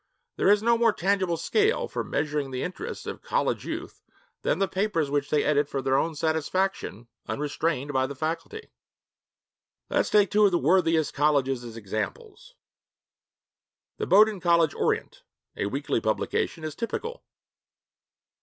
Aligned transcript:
There 0.35 0.49
is 0.49 0.63
no 0.63 0.79
more 0.79 0.93
tangible 0.93 1.37
scale 1.37 1.87
for 1.87 2.03
measuring 2.03 2.49
the 2.49 2.63
interests 2.63 3.05
of 3.05 3.21
college 3.21 3.65
youth 3.67 4.01
than 4.41 4.57
the 4.57 4.67
papers 4.67 5.11
which 5.11 5.29
they 5.29 5.43
edit 5.43 5.69
for 5.69 5.79
their 5.79 5.95
own 5.95 6.15
satisfaction, 6.15 7.07
unrestrained 7.27 7.93
by 7.93 8.07
the 8.07 8.15
faculty. 8.15 8.71
Let 9.91 9.99
us 9.99 10.09
take 10.09 10.31
two 10.31 10.43
of 10.45 10.51
the 10.51 10.57
worthiest 10.57 11.13
colleges 11.13 11.63
as 11.63 11.77
examples. 11.77 12.55
The 13.99 14.07
Bowdoin 14.07 14.39
College 14.39 14.73
Orient, 14.73 15.21
a 15.55 15.67
weekly 15.67 16.01
publication, 16.01 16.63
is 16.63 16.73
typical. 16.73 17.23